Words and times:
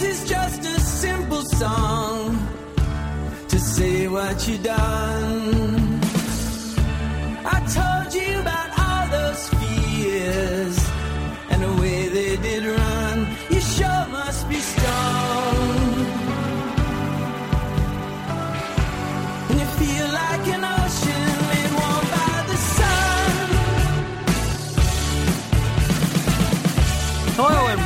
This 0.00 0.22
is 0.22 0.30
just 0.30 0.60
a 0.64 0.80
simple 0.80 1.42
song 1.42 2.48
to 3.48 3.58
say 3.58 4.08
what 4.08 4.48
you 4.48 4.56
done. 4.56 5.49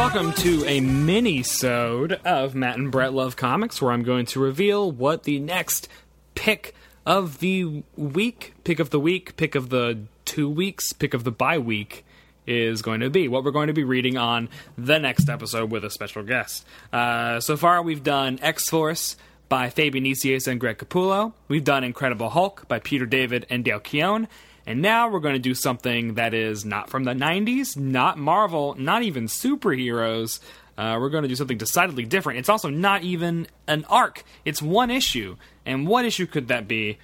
Welcome 0.00 0.32
to 0.32 0.64
a 0.64 0.80
mini-sode 0.80 2.14
of 2.24 2.54
Matt 2.54 2.78
and 2.78 2.90
Brett 2.90 3.12
Love 3.12 3.36
Comics, 3.36 3.82
where 3.82 3.92
I'm 3.92 4.02
going 4.02 4.24
to 4.24 4.40
reveal 4.40 4.90
what 4.90 5.24
the 5.24 5.38
next 5.38 5.90
pick 6.34 6.74
of 7.04 7.40
the 7.40 7.82
week, 7.96 8.54
pick 8.64 8.80
of 8.80 8.88
the 8.88 8.98
week, 8.98 9.36
pick 9.36 9.54
of 9.54 9.68
the 9.68 9.98
two 10.24 10.48
weeks, 10.48 10.94
pick 10.94 11.12
of 11.12 11.24
the 11.24 11.30
bye 11.30 11.58
week 11.58 12.06
is 12.46 12.80
going 12.80 13.00
to 13.00 13.10
be. 13.10 13.28
What 13.28 13.44
we're 13.44 13.50
going 13.50 13.66
to 13.66 13.74
be 13.74 13.84
reading 13.84 14.16
on 14.16 14.48
the 14.78 14.98
next 14.98 15.28
episode 15.28 15.70
with 15.70 15.84
a 15.84 15.90
special 15.90 16.22
guest. 16.22 16.64
Uh, 16.90 17.38
so 17.40 17.58
far, 17.58 17.82
we've 17.82 18.02
done 18.02 18.38
X-Force 18.40 19.18
by 19.50 19.68
Fabian 19.68 20.04
Nicieza 20.04 20.46
and 20.46 20.60
Greg 20.60 20.78
Capullo. 20.78 21.32
We've 21.48 21.64
done 21.64 21.82
Incredible 21.82 22.30
Hulk 22.30 22.66
by 22.68 22.78
Peter 22.78 23.04
David 23.04 23.46
and 23.50 23.64
Dale 23.64 23.80
Keown. 23.80 24.28
And 24.64 24.80
now 24.80 25.10
we're 25.10 25.18
going 25.18 25.34
to 25.34 25.40
do 25.40 25.54
something 25.54 26.14
that 26.14 26.32
is 26.32 26.64
not 26.64 26.88
from 26.88 27.02
the 27.02 27.14
90s, 27.14 27.76
not 27.76 28.16
Marvel, 28.16 28.76
not 28.78 29.02
even 29.02 29.26
superheroes. 29.26 30.38
Uh, 30.78 30.98
we're 31.00 31.10
going 31.10 31.24
to 31.24 31.28
do 31.28 31.34
something 31.34 31.58
decidedly 31.58 32.04
different. 32.04 32.38
It's 32.38 32.48
also 32.48 32.70
not 32.70 33.02
even 33.02 33.48
an 33.66 33.84
arc, 33.90 34.22
it's 34.44 34.62
one 34.62 34.90
issue. 34.90 35.36
And 35.66 35.86
what 35.86 36.04
issue 36.04 36.26
could 36.26 36.48
that 36.48 36.68
be? 36.68 36.98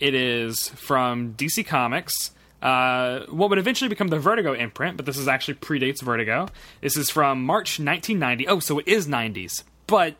It 0.00 0.14
is 0.14 0.70
from 0.70 1.34
DC 1.34 1.64
Comics. 1.64 2.32
Uh, 2.60 3.26
what 3.26 3.48
would 3.50 3.58
eventually 3.58 3.88
become 3.88 4.08
the 4.08 4.18
Vertigo 4.18 4.54
imprint, 4.54 4.96
but 4.96 5.06
this 5.06 5.16
is 5.16 5.28
actually 5.28 5.54
predates 5.54 6.02
Vertigo. 6.02 6.48
This 6.80 6.96
is 6.96 7.10
from 7.10 7.44
March 7.44 7.78
1990. 7.78 8.48
Oh, 8.48 8.58
so 8.58 8.80
it 8.80 8.88
is 8.88 9.06
90s, 9.06 9.62
but 9.86 10.16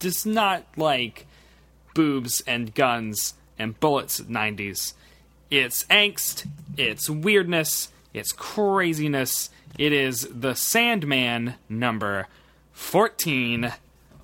just 0.00 0.26
not 0.26 0.64
like 0.76 1.26
boobs 1.94 2.42
and 2.46 2.74
guns 2.74 3.34
and 3.58 3.78
bullets 3.80 4.20
90s. 4.20 4.94
It's 5.50 5.84
angst, 5.84 6.46
it's 6.76 7.08
weirdness, 7.08 7.90
it's 8.12 8.32
craziness. 8.32 9.50
It 9.78 9.92
is 9.92 10.28
the 10.30 10.54
Sandman 10.54 11.54
number 11.68 12.28
14 12.72 13.72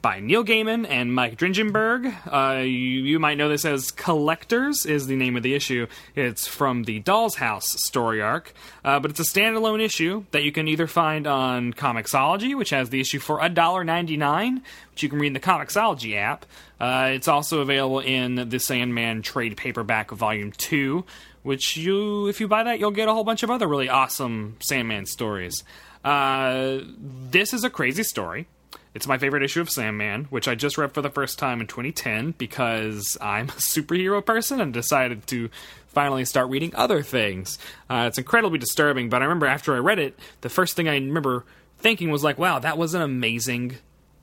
by 0.02 0.18
Neil 0.18 0.44
Gaiman 0.44 0.84
and 0.88 1.14
Mike 1.14 1.38
Dringenberg. 1.38 2.12
Uh, 2.26 2.60
you, 2.62 2.66
you 2.68 3.18
might 3.20 3.38
know 3.38 3.48
this 3.48 3.64
as 3.64 3.92
Collectors, 3.92 4.84
is 4.84 5.06
the 5.06 5.14
name 5.14 5.36
of 5.36 5.44
the 5.44 5.54
issue. 5.54 5.86
It's 6.16 6.48
from 6.48 6.82
the 6.82 6.98
Doll's 6.98 7.36
House 7.36 7.68
story 7.84 8.20
arc, 8.20 8.52
uh, 8.84 8.98
but 8.98 9.12
it's 9.12 9.20
a 9.20 9.22
standalone 9.22 9.80
issue 9.80 10.24
that 10.32 10.42
you 10.42 10.50
can 10.50 10.66
either 10.66 10.88
find 10.88 11.28
on 11.28 11.72
Comixology, 11.72 12.58
which 12.58 12.70
has 12.70 12.90
the 12.90 13.00
issue 13.00 13.20
for 13.20 13.38
$1.99, 13.38 14.60
which 14.90 15.02
you 15.04 15.08
can 15.08 15.20
read 15.20 15.28
in 15.28 15.32
the 15.34 15.40
Comixology 15.40 16.16
app. 16.16 16.46
Uh, 16.80 17.10
it's 17.12 17.28
also 17.28 17.60
available 17.60 18.00
in 18.00 18.48
the 18.48 18.58
Sandman 18.58 19.22
trade 19.22 19.56
paperback 19.56 20.10
volume 20.10 20.50
2, 20.50 21.04
which 21.44 21.76
you, 21.76 22.26
if 22.26 22.40
you 22.40 22.48
buy 22.48 22.64
that, 22.64 22.80
you'll 22.80 22.90
get 22.90 23.08
a 23.08 23.14
whole 23.14 23.24
bunch 23.24 23.44
of 23.44 23.50
other 23.50 23.68
really 23.68 23.88
awesome 23.88 24.56
Sandman 24.58 25.06
stories. 25.06 25.62
Uh, 26.04 26.78
this 26.98 27.52
is 27.52 27.62
a 27.62 27.70
crazy 27.70 28.02
story. 28.02 28.48
It's 28.94 29.06
my 29.06 29.16
favorite 29.16 29.42
issue 29.42 29.60
of 29.60 29.70
Sandman, 29.70 30.24
which 30.24 30.46
I 30.46 30.54
just 30.54 30.76
read 30.76 30.92
for 30.92 31.00
the 31.00 31.10
first 31.10 31.38
time 31.38 31.60
in 31.60 31.66
2010 31.66 32.34
because 32.36 33.16
I'm 33.20 33.48
a 33.48 33.52
superhero 33.52 34.24
person 34.24 34.60
and 34.60 34.72
decided 34.72 35.26
to 35.28 35.48
finally 35.88 36.24
start 36.24 36.50
reading 36.50 36.74
other 36.74 37.02
things. 37.02 37.58
Uh, 37.88 38.04
it's 38.08 38.18
incredibly 38.18 38.58
disturbing, 38.58 39.08
but 39.08 39.22
I 39.22 39.24
remember 39.24 39.46
after 39.46 39.74
I 39.74 39.78
read 39.78 39.98
it, 39.98 40.18
the 40.42 40.50
first 40.50 40.76
thing 40.76 40.88
I 40.88 40.94
remember 40.94 41.44
thinking 41.78 42.10
was 42.10 42.22
like, 42.22 42.38
wow, 42.38 42.58
that 42.58 42.76
was 42.76 42.94
an 42.94 43.02
amazing, 43.02 43.76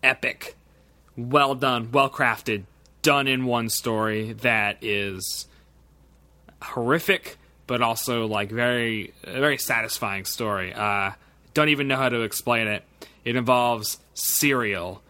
epic, 0.03 0.55
well 1.17 1.55
done, 1.55 1.91
well 1.91 2.09
crafted, 2.09 2.63
done 3.01 3.27
in 3.27 3.45
one 3.45 3.69
story 3.69 4.33
that 4.33 4.77
is 4.81 5.47
horrific, 6.61 7.37
but 7.67 7.81
also 7.81 8.27
like 8.27 8.51
very, 8.51 9.13
very 9.23 9.57
satisfying 9.57 10.25
story. 10.25 10.73
Uh, 10.73 11.11
don't 11.53 11.69
even 11.69 11.87
know 11.87 11.97
how 11.97 12.09
to 12.09 12.21
explain 12.21 12.67
it. 12.67 12.83
It 13.23 13.35
involves 13.35 13.99
cereal. 14.13 15.01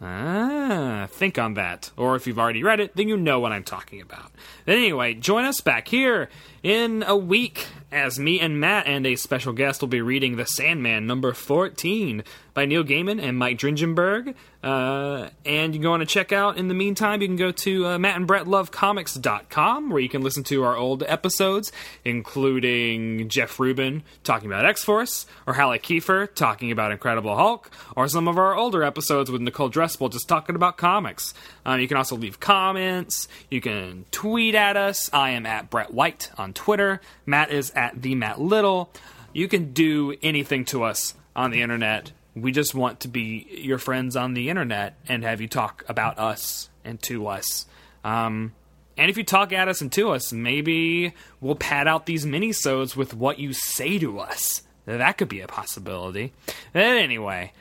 Ah, 0.00 1.08
think 1.10 1.38
on 1.38 1.54
that. 1.54 1.90
Or 1.96 2.16
if 2.16 2.26
you've 2.26 2.38
already 2.38 2.62
read 2.62 2.80
it, 2.80 2.94
then 2.96 3.08
you 3.08 3.16
know 3.16 3.40
what 3.40 3.52
I'm 3.52 3.64
talking 3.64 4.00
about. 4.00 4.30
Anyway, 4.66 5.14
join 5.14 5.44
us 5.44 5.60
back 5.60 5.88
here 5.88 6.28
in 6.62 7.02
a 7.06 7.16
week 7.16 7.66
as 7.92 8.18
me 8.18 8.40
and 8.40 8.60
Matt 8.60 8.86
and 8.86 9.06
a 9.06 9.16
special 9.16 9.52
guest 9.52 9.80
will 9.80 9.88
be 9.88 10.00
reading 10.00 10.36
The 10.36 10.46
Sandman 10.46 11.06
number 11.06 11.32
14 11.32 12.24
by 12.54 12.64
Neil 12.64 12.82
Gaiman 12.82 13.22
and 13.22 13.38
Mike 13.38 13.58
Dringenberg. 13.58 14.34
Uh, 14.64 15.28
and 15.44 15.74
you 15.74 15.78
can 15.78 15.82
go 15.82 15.92
on 15.92 16.00
and 16.00 16.10
check 16.10 16.32
out, 16.32 16.56
in 16.56 16.66
the 16.66 16.74
meantime, 16.74 17.22
you 17.22 17.28
can 17.28 17.36
go 17.36 17.52
to 17.52 17.86
uh, 17.86 17.98
mattandbrettlovecomics.com 17.98 19.90
where 19.90 20.00
you 20.00 20.08
can 20.08 20.22
listen 20.22 20.42
to 20.42 20.64
our 20.64 20.74
old 20.76 21.04
episodes, 21.04 21.70
including 22.04 23.28
Jeff 23.28 23.60
Rubin 23.60 24.02
talking 24.24 24.48
about 24.48 24.66
X 24.66 24.82
Force, 24.82 25.26
or 25.46 25.54
Halle 25.54 25.78
Kiefer 25.78 26.34
talking 26.34 26.72
about 26.72 26.90
Incredible 26.90 27.36
Hulk, 27.36 27.70
or 27.94 28.08
some 28.08 28.26
of 28.26 28.38
our 28.38 28.56
older 28.56 28.82
episodes 28.82 29.30
with 29.30 29.40
Nicole 29.40 29.68
Dressel 29.68 30.08
just 30.08 30.26
talking 30.26 30.56
about 30.56 30.78
comics. 30.78 31.32
Um, 31.64 31.78
you 31.78 31.86
can 31.86 31.96
also 31.96 32.16
leave 32.16 32.40
comments. 32.40 33.28
You 33.50 33.60
can 33.60 34.06
tweet 34.10 34.54
at 34.56 34.76
us. 34.76 35.10
I 35.12 35.30
am 35.30 35.46
at 35.46 35.70
Brett 35.70 35.92
White 35.92 36.30
on 36.38 36.52
Twitter. 36.54 37.00
Matt 37.24 37.52
is 37.52 37.70
at 37.76 38.02
the 38.02 38.14
Matt 38.14 38.40
Little. 38.40 38.90
You 39.32 39.48
can 39.48 39.72
do 39.72 40.16
anything 40.22 40.64
to 40.66 40.82
us 40.82 41.14
on 41.36 41.50
the 41.50 41.60
internet. 41.60 42.12
We 42.34 42.52
just 42.52 42.74
want 42.74 43.00
to 43.00 43.08
be 43.08 43.46
your 43.50 43.78
friends 43.78 44.16
on 44.16 44.34
the 44.34 44.48
internet 44.48 44.96
and 45.08 45.22
have 45.22 45.40
you 45.40 45.48
talk 45.48 45.84
about 45.88 46.18
us 46.18 46.70
and 46.84 47.00
to 47.02 47.26
us. 47.28 47.66
Um, 48.02 48.54
and 48.96 49.10
if 49.10 49.18
you 49.18 49.24
talk 49.24 49.52
at 49.52 49.68
us 49.68 49.80
and 49.82 49.92
to 49.92 50.10
us, 50.10 50.32
maybe 50.32 51.12
we'll 51.40 51.54
pad 51.54 51.86
out 51.86 52.06
these 52.06 52.24
mini-sodes 52.24 52.96
with 52.96 53.12
what 53.12 53.38
you 53.38 53.52
say 53.52 53.98
to 53.98 54.18
us. 54.18 54.62
That 54.86 55.18
could 55.18 55.28
be 55.28 55.40
a 55.40 55.46
possibility. 55.46 56.32
Anyway, 56.74 57.52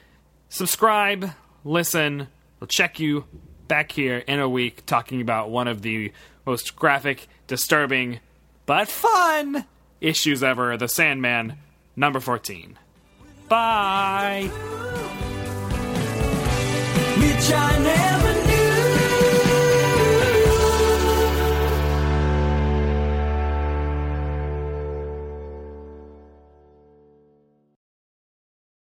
subscribe, 0.47 1.31
listen. 1.63 2.27
We'll 2.59 2.67
check 2.67 2.99
you 2.99 3.25
back 3.67 3.91
here 3.91 4.19
in 4.19 4.39
a 4.39 4.47
week 4.47 4.85
talking 4.85 5.21
about 5.21 5.49
one 5.49 5.67
of 5.67 5.81
the 5.81 6.13
most 6.45 6.75
graphic, 6.75 7.27
disturbing, 7.47 8.19
but 8.65 8.87
fun 8.87 9.65
issues 10.01 10.43
ever 10.43 10.77
The 10.77 10.87
Sandman, 10.87 11.57
number 11.95 12.19
14. 12.19 12.77
Bye! 13.47 14.51